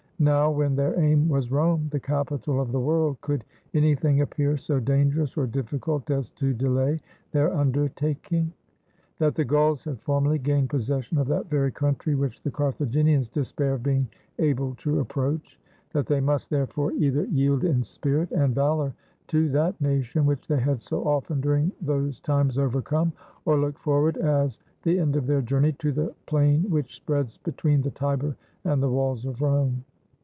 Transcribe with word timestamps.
Now, 0.21 0.51
when 0.51 0.75
their 0.75 0.99
aim 0.99 1.29
was 1.29 1.49
Rome, 1.49 1.87
the 1.91 1.99
capital 1.99 2.61
of 2.61 2.71
the 2.71 2.79
world, 2.79 3.19
could 3.21 3.43
anything 3.73 4.21
appear 4.21 4.55
so 4.55 4.79
dangerous 4.79 5.35
or 5.35 5.47
difficult 5.47 6.11
as 6.11 6.29
to 6.37 6.53
delay 6.53 7.01
their 7.31 7.51
undertaking? 7.51 8.53
That 9.17 9.33
the 9.33 9.43
Gauls 9.43 9.83
had 9.83 9.99
formerly 10.01 10.37
gained 10.37 10.69
possession 10.69 11.17
of 11.17 11.25
that 11.29 11.49
very 11.49 11.71
country 11.71 12.13
which 12.13 12.39
the 12.43 12.51
Carthaginians 12.51 13.29
despair 13.29 13.73
of 13.73 13.81
being 13.81 14.07
able 14.37 14.75
to 14.75 14.99
approach. 14.99 15.59
That 15.91 16.05
they 16.05 16.19
must, 16.21 16.51
therefore, 16.51 16.91
either 16.91 17.25
338 17.25 17.25
HOW 17.25 17.51
HANNIBAL 17.51 17.57
MADE 17.63 17.79
HIS 17.79 17.97
WAY 17.97 18.03
TO 18.05 18.09
ITALY 18.11 18.21
yield 18.21 18.27
in 18.27 18.27
spirit 18.27 18.31
and 18.43 18.53
valor 18.53 18.93
to 19.29 19.49
that 19.73 19.81
nation 19.81 20.25
which 20.27 20.47
they 20.47 20.59
had 20.59 20.81
so 20.81 21.03
often 21.03 21.41
during 21.41 21.71
those 21.81 22.19
times 22.19 22.59
overcome; 22.59 23.11
or 23.45 23.57
look 23.59 23.79
forward, 23.79 24.17
as 24.17 24.59
the 24.83 24.99
end 24.99 25.15
of 25.15 25.25
their 25.25 25.41
journey, 25.41 25.71
to 25.79 25.91
the 25.91 26.13
plain 26.27 26.69
which 26.69 26.93
spreads 26.95 27.39
be 27.39 27.51
tween 27.53 27.81
the 27.81 27.89
Tiber 27.89 28.35
and 28.65 28.83
the 28.83 28.91
walls 28.91 29.25
of 29.25 29.41
Rome. 29.41 29.83